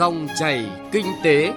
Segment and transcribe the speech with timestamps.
[0.00, 1.52] Dòng chảy kinh tế.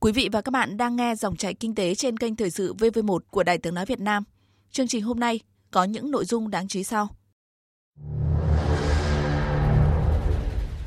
[0.00, 2.74] Quý vị và các bạn đang nghe dòng chảy kinh tế trên kênh thời sự
[2.74, 4.24] VV1 của Đài Tiếng nói Việt Nam.
[4.70, 7.08] Chương trình hôm nay có những nội dung đáng chú ý sau.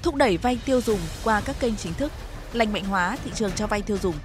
[0.04, 2.12] Thúc đẩy vay tiêu dùng qua các kênh chính thức,
[2.54, 4.16] lành mạnh hóa thị trường cho vay tiêu dùng.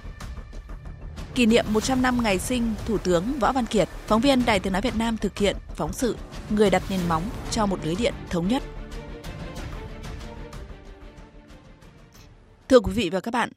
[1.37, 4.73] Kỷ niệm 100 năm ngày sinh Thủ tướng Võ Văn Kiệt, phóng viên Đài Tiếng
[4.73, 6.15] nói Việt Nam thực hiện phóng sự
[6.49, 8.63] Người đặt nền móng cho một lưới điện thống nhất.
[12.69, 13.49] Thưa quý vị và các bạn,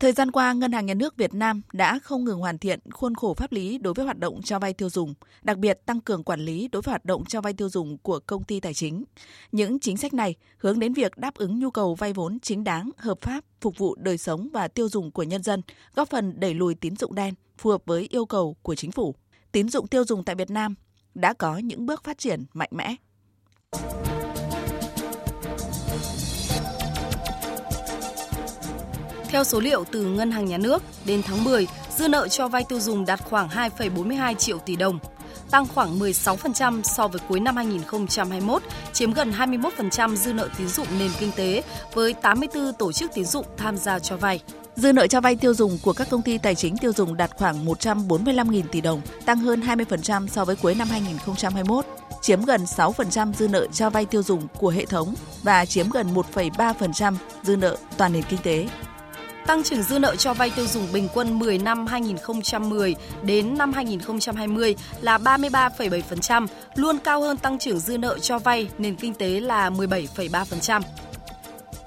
[0.00, 3.14] Thời gian qua, Ngân hàng Nhà nước Việt Nam đã không ngừng hoàn thiện khuôn
[3.14, 6.24] khổ pháp lý đối với hoạt động cho vay tiêu dùng, đặc biệt tăng cường
[6.24, 9.04] quản lý đối với hoạt động cho vay tiêu dùng của công ty tài chính.
[9.52, 12.90] Những chính sách này hướng đến việc đáp ứng nhu cầu vay vốn chính đáng,
[12.96, 15.62] hợp pháp, phục vụ đời sống và tiêu dùng của nhân dân,
[15.94, 19.14] góp phần đẩy lùi tín dụng đen, phù hợp với yêu cầu của chính phủ.
[19.52, 20.74] Tín dụng tiêu dùng tại Việt Nam
[21.14, 22.96] đã có những bước phát triển mạnh mẽ.
[29.28, 32.64] Theo số liệu từ Ngân hàng Nhà nước, đến tháng 10, dư nợ cho vay
[32.68, 34.98] tiêu dùng đạt khoảng 2,42 triệu tỷ đồng,
[35.50, 38.62] tăng khoảng 16% so với cuối năm 2021,
[38.92, 41.62] chiếm gần 21% dư nợ tín dụng nền kinh tế
[41.94, 44.40] với 84 tổ chức tín dụng tham gia cho vay.
[44.76, 47.30] Dư nợ cho vay tiêu dùng của các công ty tài chính tiêu dùng đạt
[47.36, 51.84] khoảng 145.000 tỷ đồng, tăng hơn 20% so với cuối năm 2021,
[52.22, 56.14] chiếm gần 6% dư nợ cho vay tiêu dùng của hệ thống và chiếm gần
[56.14, 58.66] 1,3% dư nợ toàn nền kinh tế.
[59.48, 63.72] Tăng trưởng dư nợ cho vay tiêu dùng bình quân 10 năm 2010 đến năm
[63.72, 69.40] 2020 là 33,7%, luôn cao hơn tăng trưởng dư nợ cho vay nền kinh tế
[69.40, 70.82] là 17,3%.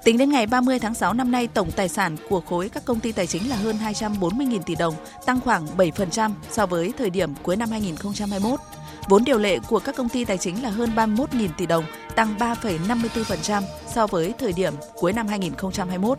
[0.04, 3.00] Tính đến ngày 30 tháng 6 năm nay, tổng tài sản của khối các công
[3.00, 4.94] ty tài chính là hơn 240.000 tỷ đồng,
[5.26, 8.60] tăng khoảng 7% so với thời điểm cuối năm 2021.
[9.08, 12.34] Vốn điều lệ của các công ty tài chính là hơn 31.000 tỷ đồng, tăng
[12.38, 16.18] 3,54% so với thời điểm cuối năm 2021.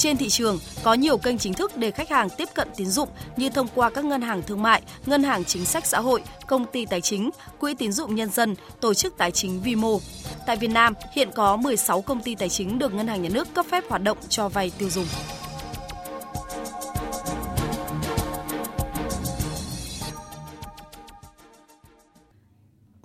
[0.00, 3.08] Trên thị trường, có nhiều kênh chính thức để khách hàng tiếp cận tín dụng
[3.36, 6.66] như thông qua các ngân hàng thương mại, ngân hàng chính sách xã hội, công
[6.72, 10.00] ty tài chính, quỹ tín dụng nhân dân, tổ chức tài chính vi mô.
[10.46, 13.54] Tại Việt Nam, hiện có 16 công ty tài chính được Ngân hàng Nhà nước
[13.54, 15.06] cấp phép hoạt động cho vay tiêu dùng.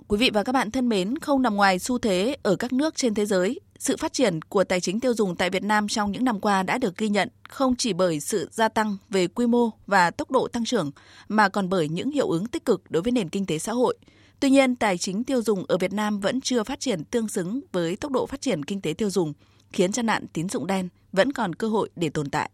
[0.08, 2.96] Quý vị và các bạn thân mến, không nằm ngoài xu thế ở các nước
[2.96, 6.12] trên thế giới, sự phát triển của tài chính tiêu dùng tại Việt Nam trong
[6.12, 9.46] những năm qua đã được ghi nhận không chỉ bởi sự gia tăng về quy
[9.46, 10.90] mô và tốc độ tăng trưởng
[11.28, 13.96] mà còn bởi những hiệu ứng tích cực đối với nền kinh tế xã hội.
[14.40, 17.60] Tuy nhiên, tài chính tiêu dùng ở Việt Nam vẫn chưa phát triển tương xứng
[17.72, 19.32] với tốc độ phát triển kinh tế tiêu dùng,
[19.72, 22.50] khiến cho nạn tín dụng đen vẫn còn cơ hội để tồn tại.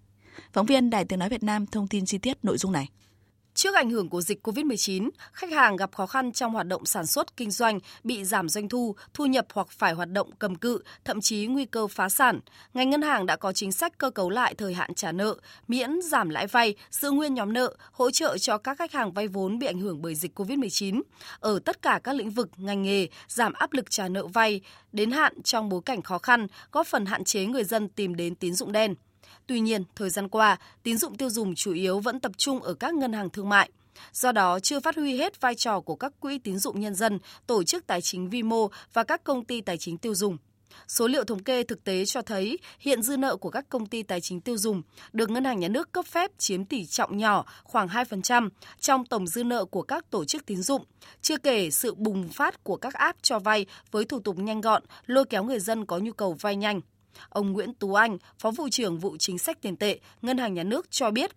[0.52, 2.88] Phóng viên Đài Tiếng nói Việt Nam thông tin chi tiết nội dung này.
[3.62, 7.06] Trước ảnh hưởng của dịch COVID-19, khách hàng gặp khó khăn trong hoạt động sản
[7.06, 10.78] xuất, kinh doanh, bị giảm doanh thu, thu nhập hoặc phải hoạt động cầm cự,
[11.04, 12.40] thậm chí nguy cơ phá sản.
[12.74, 15.36] Ngành ngân hàng đã có chính sách cơ cấu lại thời hạn trả nợ,
[15.68, 19.28] miễn giảm lãi vay, giữ nguyên nhóm nợ, hỗ trợ cho các khách hàng vay
[19.28, 21.02] vốn bị ảnh hưởng bởi dịch COVID-19
[21.40, 24.60] ở tất cả các lĩnh vực, ngành nghề, giảm áp lực trả nợ vay
[24.92, 28.34] đến hạn trong bối cảnh khó khăn, góp phần hạn chế người dân tìm đến
[28.34, 28.94] tín dụng đen.
[29.52, 32.74] Tuy nhiên, thời gian qua, tín dụng tiêu dùng chủ yếu vẫn tập trung ở
[32.74, 33.70] các ngân hàng thương mại.
[34.12, 37.18] Do đó, chưa phát huy hết vai trò của các quỹ tín dụng nhân dân,
[37.46, 40.36] tổ chức tài chính vi mô và các công ty tài chính tiêu dùng.
[40.88, 44.02] Số liệu thống kê thực tế cho thấy hiện dư nợ của các công ty
[44.02, 47.44] tài chính tiêu dùng được Ngân hàng Nhà nước cấp phép chiếm tỷ trọng nhỏ
[47.64, 48.48] khoảng 2%
[48.80, 50.84] trong tổng dư nợ của các tổ chức tín dụng,
[51.22, 54.82] chưa kể sự bùng phát của các app cho vay với thủ tục nhanh gọn,
[55.06, 56.80] lôi kéo người dân có nhu cầu vay nhanh.
[57.28, 60.62] Ông Nguyễn Tú Anh, Phó vụ trưởng vụ chính sách tiền tệ, Ngân hàng Nhà
[60.62, 61.30] nước cho biết,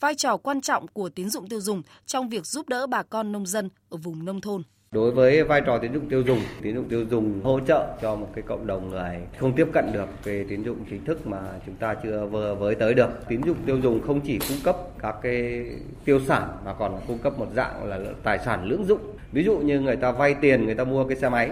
[0.00, 3.32] vai trò quan trọng của tín dụng tiêu dùng trong việc giúp đỡ bà con
[3.32, 4.62] nông dân ở vùng nông thôn.
[4.94, 8.16] Đối với vai trò tín dụng tiêu dùng, tín dụng tiêu dùng hỗ trợ cho
[8.16, 11.40] một cái cộng đồng người không tiếp cận được về tín dụng chính thức mà
[11.66, 13.10] chúng ta chưa vừa với tới được.
[13.28, 15.64] Tín dụng tiêu dùng không chỉ cung cấp các cái
[16.04, 19.00] tiêu sản mà còn cung cấp một dạng là tài sản lưỡng dụng.
[19.32, 21.50] Ví dụ như người ta vay tiền, người ta mua cái xe máy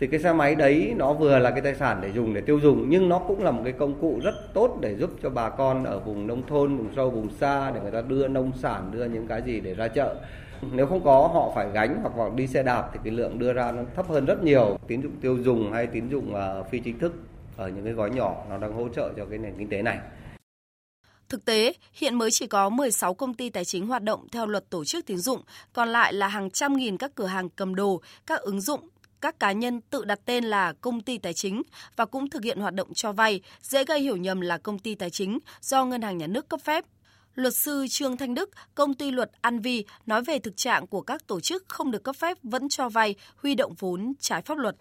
[0.00, 2.60] thì cái xe máy đấy nó vừa là cái tài sản để dùng để tiêu
[2.60, 5.50] dùng nhưng nó cũng là một cái công cụ rất tốt để giúp cho bà
[5.50, 8.90] con ở vùng nông thôn vùng sâu vùng xa để người ta đưa nông sản
[8.92, 10.16] đưa những cái gì để ra chợ.
[10.72, 13.52] Nếu không có họ phải gánh hoặc hoặc đi xe đạp thì cái lượng đưa
[13.52, 14.78] ra nó thấp hơn rất nhiều.
[14.86, 17.12] Tín dụng tiêu dùng hay tín dụng uh, phi chính thức
[17.56, 19.98] ở những cái gói nhỏ nó đang hỗ trợ cho cái nền kinh tế này.
[21.28, 24.70] Thực tế, hiện mới chỉ có 16 công ty tài chính hoạt động theo luật
[24.70, 25.40] tổ chức tín dụng,
[25.72, 28.80] còn lại là hàng trăm nghìn các cửa hàng cầm đồ, các ứng dụng,
[29.20, 31.62] các cá nhân tự đặt tên là công ty tài chính
[31.96, 34.94] và cũng thực hiện hoạt động cho vay, dễ gây hiểu nhầm là công ty
[34.94, 36.84] tài chính do ngân hàng nhà nước cấp phép.
[37.34, 41.00] Luật sư Trương Thanh Đức, công ty luật An Vi nói về thực trạng của
[41.00, 44.58] các tổ chức không được cấp phép vẫn cho vay, huy động vốn trái pháp
[44.58, 44.76] luật.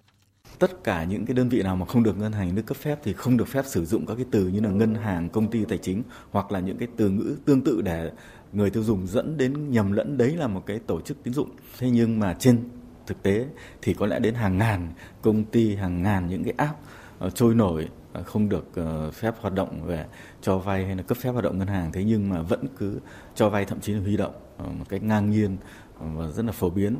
[0.60, 2.78] Tất cả những cái đơn vị nào mà không được ngân hàng nhà nước cấp
[2.78, 5.52] phép thì không được phép sử dụng các cái từ như là ngân hàng, công
[5.52, 8.12] ty tài chính hoặc là những cái từ ngữ tương tự để
[8.54, 11.50] người tiêu dùng dẫn đến nhầm lẫn đấy là một cái tổ chức tín dụng.
[11.78, 12.70] Thế nhưng mà trên
[13.10, 13.46] thực tế
[13.82, 16.80] thì có lẽ đến hàng ngàn công ty, hàng ngàn những cái app
[17.20, 20.06] ờ, trôi nổi ờ, không được ờ, phép hoạt động về
[20.42, 23.00] cho vay hay là cấp phép hoạt động ngân hàng thế nhưng mà vẫn cứ
[23.36, 25.58] cho vay thậm chí là huy động một cách ngang nhiên
[26.00, 26.98] và rất là phổ biến.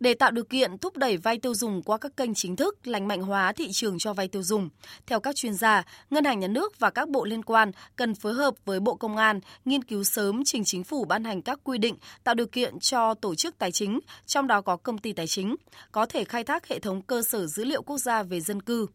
[0.00, 3.08] Để tạo điều kiện thúc đẩy vay tiêu dùng qua các kênh chính thức, lành
[3.08, 4.68] mạnh hóa thị trường cho vay tiêu dùng,
[5.06, 8.34] theo các chuyên gia, Ngân hàng Nhà nước và các bộ liên quan cần phối
[8.34, 11.78] hợp với Bộ Công an nghiên cứu sớm trình chính phủ ban hành các quy
[11.78, 15.26] định tạo điều kiện cho tổ chức tài chính, trong đó có công ty tài
[15.26, 15.56] chính,
[15.92, 18.86] có thể khai thác hệ thống cơ sở dữ liệu quốc gia về dân cư.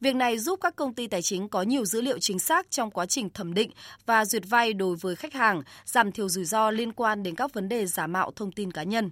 [0.00, 2.90] Việc này giúp các công ty tài chính có nhiều dữ liệu chính xác trong
[2.90, 3.70] quá trình thẩm định
[4.06, 7.54] và duyệt vay đối với khách hàng, giảm thiểu rủi ro liên quan đến các
[7.54, 9.10] vấn đề giả mạo thông tin cá nhân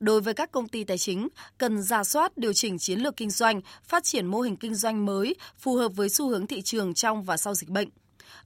[0.00, 1.28] đối với các công ty tài chính
[1.58, 5.06] cần ra soát điều chỉnh chiến lược kinh doanh, phát triển mô hình kinh doanh
[5.06, 7.88] mới phù hợp với xu hướng thị trường trong và sau dịch bệnh.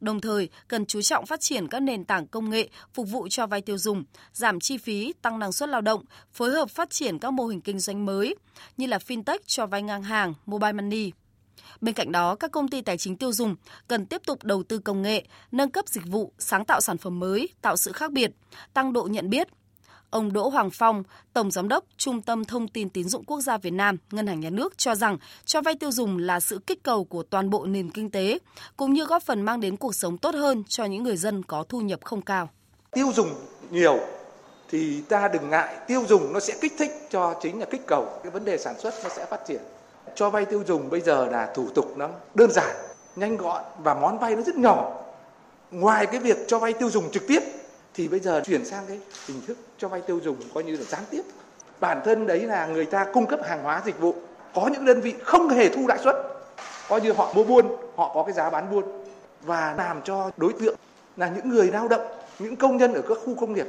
[0.01, 3.47] Đồng thời, cần chú trọng phát triển các nền tảng công nghệ phục vụ cho
[3.47, 7.19] vay tiêu dùng, giảm chi phí, tăng năng suất lao động, phối hợp phát triển
[7.19, 8.35] các mô hình kinh doanh mới
[8.77, 11.13] như là fintech cho vay ngang hàng, mobile money.
[11.81, 13.57] Bên cạnh đó, các công ty tài chính tiêu dùng
[13.89, 17.19] cần tiếp tục đầu tư công nghệ, nâng cấp dịch vụ, sáng tạo sản phẩm
[17.19, 18.31] mới, tạo sự khác biệt,
[18.75, 19.49] tăng độ nhận biết,
[20.11, 21.03] Ông Đỗ Hoàng Phong,
[21.33, 24.41] Tổng Giám đốc Trung tâm Thông tin Tín dụng Quốc gia Việt Nam, Ngân hàng
[24.41, 27.67] Nhà nước cho rằng cho vay tiêu dùng là sự kích cầu của toàn bộ
[27.67, 28.39] nền kinh tế,
[28.77, 31.65] cũng như góp phần mang đến cuộc sống tốt hơn cho những người dân có
[31.69, 32.49] thu nhập không cao.
[32.91, 33.29] Tiêu dùng
[33.71, 33.99] nhiều
[34.71, 38.09] thì ta đừng ngại, tiêu dùng nó sẽ kích thích cho chính là kích cầu,
[38.23, 39.61] cái vấn đề sản xuất nó sẽ phát triển.
[40.15, 42.77] Cho vay tiêu dùng bây giờ là thủ tục nó đơn giản,
[43.17, 44.97] nhanh gọn và món vay nó rất nhỏ.
[45.71, 47.41] Ngoài cái việc cho vay tiêu dùng trực tiếp
[47.95, 50.83] thì bây giờ chuyển sang cái hình thức cho vay tiêu dùng coi như là
[50.83, 51.23] gián tiếp.
[51.81, 54.15] Bản thân đấy là người ta cung cấp hàng hóa dịch vụ,
[54.55, 56.17] có những đơn vị không hề thu lãi suất.
[56.89, 58.85] Coi như họ mua buôn, họ có cái giá bán buôn.
[59.43, 60.77] Và làm cho đối tượng
[61.17, 62.03] là những người lao động,
[62.39, 63.67] những công nhân ở các khu công nghiệp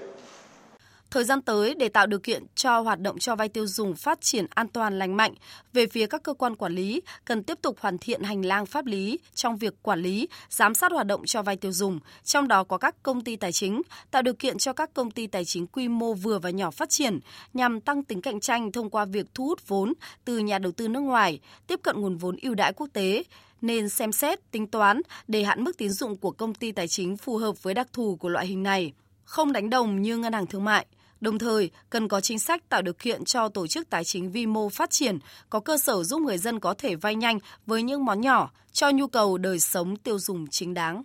[1.12, 4.22] Thời gian tới để tạo điều kiện cho hoạt động cho vay tiêu dùng phát
[4.22, 5.34] triển an toàn lành mạnh,
[5.74, 8.86] về phía các cơ quan quản lý cần tiếp tục hoàn thiện hành lang pháp
[8.86, 12.64] lý trong việc quản lý, giám sát hoạt động cho vay tiêu dùng, trong đó
[12.64, 13.82] có các công ty tài chính,
[14.12, 16.90] tạo điều kiện cho các công ty tài chính quy mô vừa và nhỏ phát
[16.90, 17.20] triển
[17.54, 19.94] nhằm tăng tính cạnh tranh thông qua việc thu hút vốn
[20.26, 23.24] từ nhà đầu tư nước ngoài, tiếp cận nguồn vốn ưu đãi quốc tế.
[23.62, 27.18] Nên xem xét, tính toán để hạn mức tín dụng của công ty tài chính
[27.18, 28.94] phù hợp với đặc thù của loại hình này,
[29.24, 30.86] không đánh đồng như ngân hàng thương mại.
[31.22, 34.46] Đồng thời, cần có chính sách tạo điều kiện cho tổ chức tài chính vi
[34.46, 35.20] mô phát triển,
[35.50, 38.90] có cơ sở giúp người dân có thể vay nhanh với những món nhỏ cho
[38.90, 41.04] nhu cầu đời sống tiêu dùng chính đáng.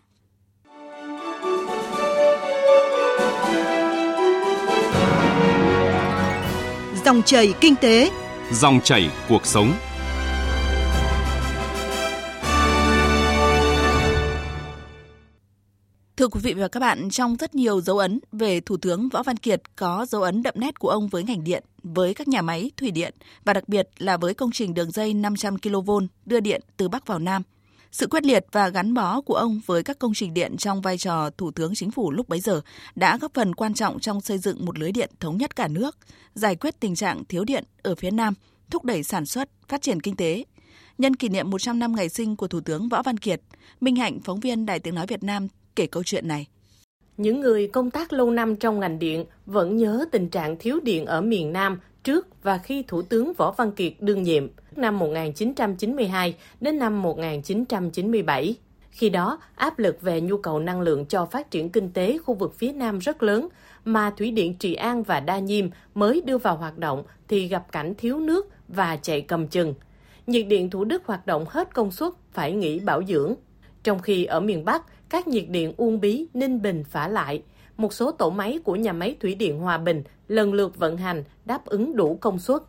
[7.04, 8.10] Dòng chảy kinh tế,
[8.52, 9.72] dòng chảy cuộc sống.
[16.36, 19.36] Quý vị và các bạn, trong rất nhiều dấu ấn về Thủ tướng Võ Văn
[19.36, 22.70] Kiệt có dấu ấn đậm nét của ông với ngành điện, với các nhà máy
[22.76, 25.90] thủy điện và đặc biệt là với công trình đường dây 500 kV
[26.26, 27.42] đưa điện từ Bắc vào Nam.
[27.92, 30.98] Sự quyết liệt và gắn bó của ông với các công trình điện trong vai
[30.98, 32.60] trò Thủ tướng Chính phủ lúc bấy giờ
[32.94, 35.96] đã góp phần quan trọng trong xây dựng một lưới điện thống nhất cả nước,
[36.34, 38.34] giải quyết tình trạng thiếu điện ở phía Nam,
[38.70, 40.44] thúc đẩy sản xuất, phát triển kinh tế.
[40.98, 43.40] Nhân kỷ niệm 100 năm ngày sinh của Thủ tướng Võ Văn Kiệt,
[43.80, 46.46] Minh Hạnh, phóng viên Đài Tiếng Nói Việt Nam kể câu chuyện này.
[47.16, 51.06] Những người công tác lâu năm trong ngành điện vẫn nhớ tình trạng thiếu điện
[51.06, 56.34] ở miền Nam trước và khi Thủ tướng Võ Văn Kiệt đương nhiệm năm 1992
[56.60, 58.54] đến năm 1997.
[58.90, 62.34] Khi đó, áp lực về nhu cầu năng lượng cho phát triển kinh tế khu
[62.34, 63.48] vực phía Nam rất lớn,
[63.84, 67.72] mà Thủy điện Trị An và Đa Nhiêm mới đưa vào hoạt động thì gặp
[67.72, 69.74] cảnh thiếu nước và chạy cầm chừng.
[70.26, 73.34] Nhiệt điện Thủ Đức hoạt động hết công suất phải nghỉ bảo dưỡng.
[73.82, 77.42] Trong khi ở miền Bắc, các nhiệt điện Uông Bí, Ninh Bình phả lại.
[77.76, 81.24] Một số tổ máy của nhà máy thủy điện Hòa Bình lần lượt vận hành
[81.44, 82.62] đáp ứng đủ công suất.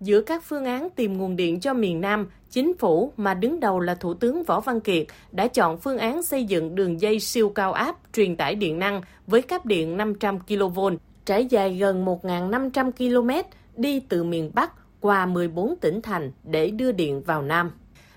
[0.00, 3.80] Giữa các phương án tìm nguồn điện cho miền Nam, chính phủ mà đứng đầu
[3.80, 7.48] là Thủ tướng Võ Văn Kiệt đã chọn phương án xây dựng đường dây siêu
[7.48, 10.80] cao áp truyền tải điện năng với cáp điện 500 kV,
[11.24, 16.92] trải dài gần 1.500 km đi từ miền Bắc qua 14 tỉnh thành để đưa
[16.92, 17.70] điện vào Nam.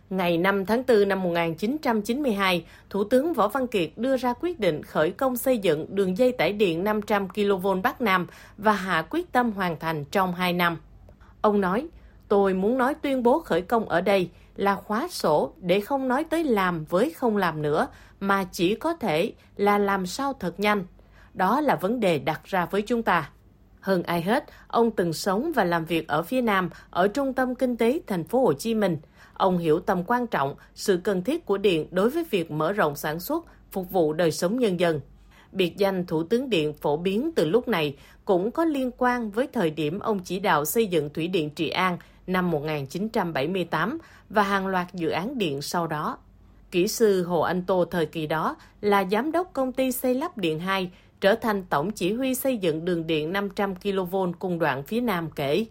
[0.09, 4.83] Ngày 5 tháng 4 năm 1992, Thủ tướng Võ Văn Kiệt đưa ra quyết định
[4.83, 9.31] khởi công xây dựng đường dây tải điện 500 kV Bắc Nam và hạ quyết
[9.31, 10.77] tâm hoàn thành trong 2 năm.
[11.41, 11.87] Ông nói,
[12.33, 16.23] Tôi muốn nói tuyên bố khởi công ở đây là khóa sổ để không nói
[16.23, 17.87] tới làm với không làm nữa,
[18.19, 20.85] mà chỉ có thể là làm sao thật nhanh.
[21.33, 23.29] Đó là vấn đề đặt ra với chúng ta.
[23.79, 27.55] Hơn ai hết, ông từng sống và làm việc ở phía Nam, ở trung tâm
[27.55, 28.97] kinh tế thành phố Hồ Chí Minh.
[29.33, 32.95] Ông hiểu tầm quan trọng, sự cần thiết của điện đối với việc mở rộng
[32.95, 35.01] sản xuất, phục vụ đời sống nhân dân.
[35.51, 39.47] Biệt danh Thủ tướng Điện phổ biến từ lúc này cũng có liên quan với
[39.47, 41.97] thời điểm ông chỉ đạo xây dựng Thủy điện Trị An
[42.27, 43.97] năm 1978
[44.29, 46.17] và hàng loạt dự án điện sau đó.
[46.71, 50.37] Kỹ sư Hồ Anh Tô thời kỳ đó là giám đốc công ty xây lắp
[50.37, 54.83] Điện 2, trở thành tổng chỉ huy xây dựng đường điện 500 kV cung đoạn
[54.83, 55.65] phía Nam kể.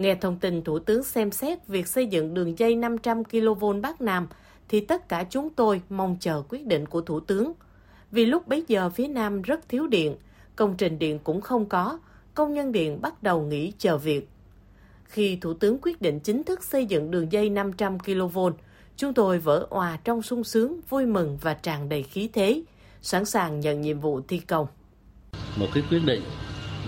[0.00, 4.00] Nghe thông tin Thủ tướng xem xét việc xây dựng đường dây 500 kV Bắc
[4.00, 4.28] Nam,
[4.68, 7.52] thì tất cả chúng tôi mong chờ quyết định của Thủ tướng.
[8.10, 10.16] Vì lúc bấy giờ phía Nam rất thiếu điện,
[10.56, 11.98] công trình điện cũng không có,
[12.34, 14.28] công nhân điện bắt đầu nghỉ chờ việc.
[15.04, 18.38] Khi Thủ tướng quyết định chính thức xây dựng đường dây 500 kV,
[18.96, 22.62] chúng tôi vỡ òa trong sung sướng, vui mừng và tràn đầy khí thế,
[23.02, 24.66] sẵn sàng nhận nhiệm vụ thi công.
[25.56, 26.22] Một cái quyết định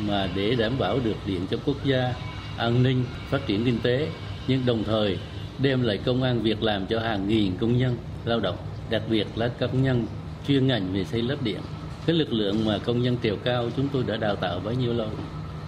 [0.09, 2.15] mà để đảm bảo được điện cho quốc gia,
[2.57, 4.09] an ninh, phát triển kinh tế,
[4.49, 5.19] nhưng đồng thời
[5.59, 8.57] đem lại công an việc làm cho hàng nghìn công nhân lao động,
[8.91, 10.07] đặc biệt là các công nhân
[10.47, 11.61] chuyên ngành về xây lắp điện.
[12.07, 14.93] Cái lực lượng mà công nhân trèo cao chúng tôi đã đào tạo bấy nhiêu
[14.93, 15.11] lâu.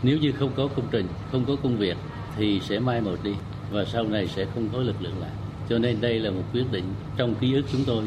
[0.03, 1.97] Nếu như không có công trình, không có công việc
[2.37, 3.33] thì sẽ mai một đi
[3.71, 5.31] và sau này sẽ không có lực lượng lại.
[5.69, 6.85] Cho nên đây là một quyết định
[7.17, 8.05] trong ký ức chúng tôi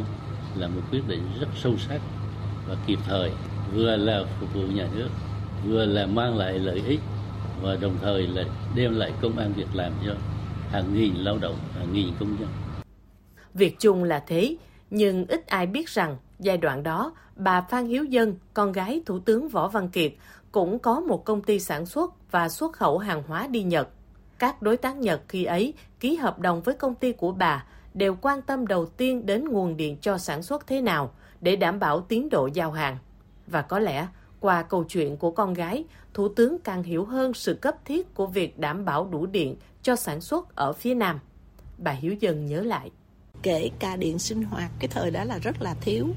[0.56, 2.02] là một quyết định rất sâu sắc
[2.68, 3.32] và kịp thời,
[3.74, 5.10] vừa là phục vụ nhà nước,
[5.66, 7.00] vừa là mang lại lợi ích
[7.62, 8.44] và đồng thời là
[8.76, 10.16] đem lại công an việc làm cho
[10.70, 12.50] hàng nghìn lao động, hàng nghìn công nhân.
[13.54, 14.56] Việc chung là thế,
[14.90, 19.20] nhưng ít ai biết rằng giai đoạn đó, bà Phan Hiếu Dân, con gái Thủ
[19.20, 20.14] tướng Võ Văn Kiệt,
[20.52, 23.90] cũng có một công ty sản xuất và xuất khẩu hàng hóa đi Nhật.
[24.40, 28.16] Các đối tác Nhật khi ấy ký hợp đồng với công ty của bà đều
[28.22, 31.12] quan tâm đầu tiên đến nguồn điện cho sản xuất thế nào
[31.42, 32.98] để đảm bảo tiến độ giao hàng.
[33.48, 34.08] Và có lẽ,
[34.40, 35.84] qua câu chuyện của con gái,
[36.18, 39.96] Thủ tướng càng hiểu hơn sự cấp thiết của việc đảm bảo đủ điện cho
[39.96, 41.20] sản xuất ở phía Nam.
[41.78, 42.92] Bà Hiếu Dân nhớ lại.
[43.44, 46.08] Kể cả điện sinh hoạt, cái thời đó là rất là thiếu.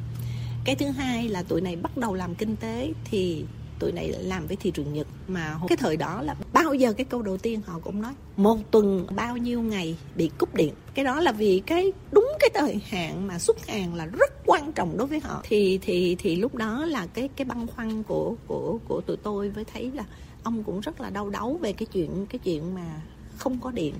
[0.64, 3.44] Cái thứ hai là tụi này bắt đầu làm kinh tế thì
[3.78, 7.04] tụi này làm với thị trường Nhật mà cái thời đó là bao giờ cái
[7.04, 11.04] câu đầu tiên họ cũng nói một tuần bao nhiêu ngày bị cúp điện cái
[11.04, 14.96] đó là vì cái đúng cái thời hạn mà xuất hàng là rất quan trọng
[14.96, 18.78] đối với họ thì thì thì lúc đó là cái cái băn khoăn của của
[18.88, 20.04] của tụi tôi với thấy là
[20.42, 23.00] ông cũng rất là đau đáu về cái chuyện cái chuyện mà
[23.38, 23.94] không có điện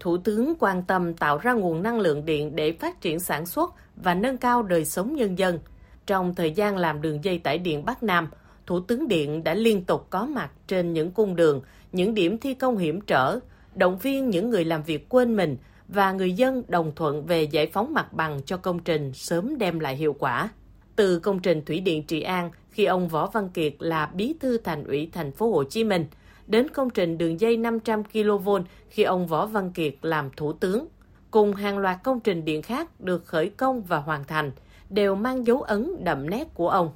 [0.00, 3.74] Thủ tướng quan tâm tạo ra nguồn năng lượng điện để phát triển sản xuất
[3.96, 5.58] và nâng cao đời sống nhân dân.
[6.06, 8.28] Trong thời gian làm đường dây tải điện Bắc Nam,
[8.66, 11.60] Thủ tướng Điện đã liên tục có mặt trên những cung đường,
[11.92, 13.38] những điểm thi công hiểm trở,
[13.74, 15.56] động viên những người làm việc quên mình
[15.94, 19.78] và người dân đồng thuận về giải phóng mặt bằng cho công trình sớm đem
[19.78, 20.48] lại hiệu quả.
[20.96, 24.58] Từ công trình Thủy điện Trị An khi ông Võ Văn Kiệt là bí thư
[24.58, 26.06] thành ủy thành phố Hồ Chí Minh,
[26.46, 28.50] đến công trình đường dây 500 kV
[28.88, 30.86] khi ông Võ Văn Kiệt làm thủ tướng,
[31.30, 34.52] cùng hàng loạt công trình điện khác được khởi công và hoàn thành,
[34.90, 36.90] đều mang dấu ấn đậm nét của ông.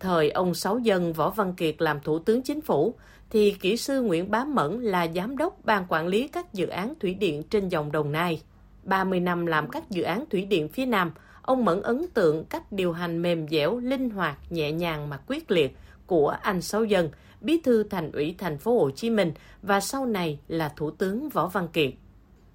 [0.00, 2.94] Thời ông Sáu Dân Võ Văn Kiệt làm Thủ tướng Chính phủ,
[3.30, 6.94] thì kỹ sư Nguyễn Bá Mẫn là giám đốc ban quản lý các dự án
[7.00, 8.42] thủy điện trên dòng Đồng Nai.
[8.82, 12.72] 30 năm làm các dự án thủy điện phía Nam, ông Mẫn ấn tượng cách
[12.72, 17.10] điều hành mềm dẻo, linh hoạt, nhẹ nhàng mà quyết liệt của anh Sáu Dân,
[17.40, 21.28] bí thư thành ủy thành phố Hồ Chí Minh và sau này là Thủ tướng
[21.28, 21.92] Võ Văn Kiệt.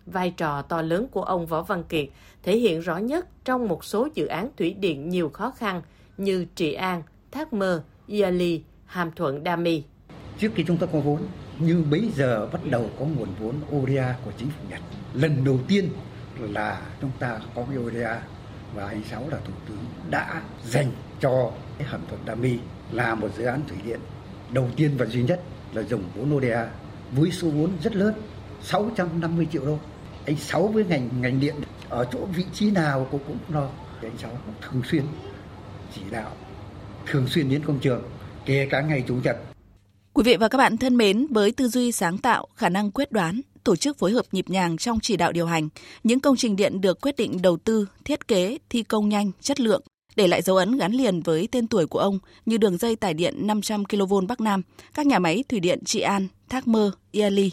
[0.06, 2.08] Vai trò to lớn của ông Võ Văn Kiệt
[2.44, 5.82] thể hiện rõ nhất trong một số dự án thủy điện nhiều khó khăn
[6.18, 7.84] như Trị An, Thác Mơ,
[8.22, 9.84] Yali, Hàm Thuận, Đa Mi.
[10.40, 11.22] Trước khi chúng ta có vốn,
[11.60, 14.80] như bây giờ bắt đầu có nguồn vốn ODA của chính phủ Nhật.
[15.14, 15.90] Lần đầu tiên
[16.40, 18.22] là chúng ta có cái ODA
[18.76, 22.58] và anh Sáu là Thủ tướng đã dành cho cái hầm Thuận Đa Mi
[22.92, 24.00] là một dự án thủy điện
[24.52, 25.42] đầu tiên và duy nhất
[25.74, 26.70] là dùng vốn ODA
[27.12, 28.14] với số vốn rất lớn
[28.62, 29.80] 650 triệu đô.
[30.26, 31.56] Anh Sáu với ngành ngành điện
[31.90, 33.70] ở chỗ vị trí nào cũng cũng lo.
[34.02, 35.04] Anh Sáu thường xuyên
[35.96, 36.32] chỉ đạo
[37.06, 38.04] thường xuyên đến công trường,
[38.46, 39.38] kể cả ngày chủ nhật.
[40.14, 43.12] Quý vị và các bạn thân mến, với tư duy sáng tạo, khả năng quyết
[43.12, 45.70] đoán, tổ chức phối hợp nhịp nhàng trong chỉ đạo điều hành,
[46.04, 49.60] những công trình điện được quyết định đầu tư, thiết kế, thi công nhanh, chất
[49.60, 49.82] lượng,
[50.16, 53.14] để lại dấu ấn gắn liền với tên tuổi của ông như đường dây tải
[53.14, 54.62] điện 500 kV Bắc Nam,
[54.94, 57.52] các nhà máy thủy điện Trị An, Thác Mơ, Iali.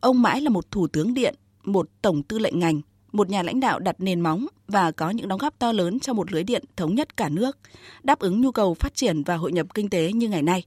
[0.00, 2.80] Ông mãi là một thủ tướng điện, một tổng tư lệnh ngành,
[3.12, 6.12] một nhà lãnh đạo đặt nền móng và có những đóng góp to lớn cho
[6.12, 7.58] một lưới điện thống nhất cả nước,
[8.02, 10.64] đáp ứng nhu cầu phát triển và hội nhập kinh tế như ngày nay.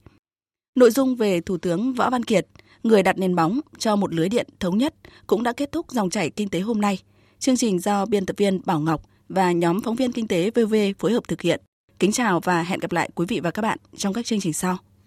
[0.76, 2.48] Nội dung về Thủ tướng Võ Văn Kiệt,
[2.84, 4.96] người đặt nền móng cho một lưới điện thống nhất
[5.28, 7.00] cũng đã kết thúc dòng chảy kinh tế hôm nay.
[7.40, 10.76] Chương trình do biên tập viên Bảo Ngọc và nhóm phóng viên kinh tế VV
[11.00, 11.62] phối hợp thực hiện.
[12.00, 14.54] Kính chào và hẹn gặp lại quý vị và các bạn trong các chương trình
[14.54, 14.78] sau.